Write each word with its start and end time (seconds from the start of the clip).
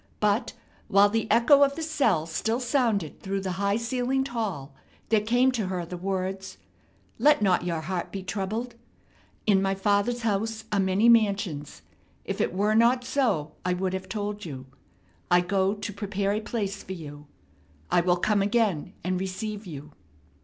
But 0.19 0.53
while 0.87 1.09
the 1.09 1.29
echo 1.29 1.61
of 1.61 1.75
the 1.75 1.83
cell 1.83 2.25
still 2.25 2.59
sounded 2.59 3.19
through 3.21 3.41
the 3.41 3.51
high 3.61 3.77
ceiled 3.77 4.29
hall 4.29 4.73
there 5.09 5.21
came 5.21 5.51
to 5.51 5.67
her 5.67 5.85
the 5.85 5.95
words: 5.95 6.57
"Let 7.19 7.43
not 7.43 7.65
your 7.65 7.81
heart 7.81 8.11
be 8.11 8.23
troubled.... 8.23 8.73
In 9.45 9.61
my 9.61 9.75
Father's 9.75 10.23
house 10.23 10.63
are 10.71 10.79
many 10.79 11.07
mansions; 11.07 11.83
if 12.25 12.41
it 12.41 12.51
were 12.51 12.73
not 12.73 13.03
so, 13.05 13.51
I 13.63 13.73
would 13.75 13.93
have 13.93 14.09
told 14.09 14.43
you. 14.43 14.65
I 15.29 15.39
go 15.41 15.75
to 15.75 15.93
prepare 15.93 16.31
a 16.33 16.41
place 16.41 16.81
for 16.81 16.93
you.... 16.93 17.27
I 17.91 18.01
will 18.01 18.17
come 18.17 18.41
again 18.41 18.93
and 19.03 19.19
receive 19.19 19.67
you." 19.67 19.91